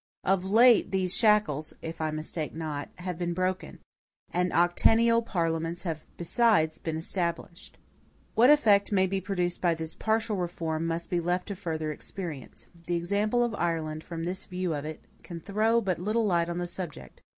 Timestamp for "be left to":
11.11-11.55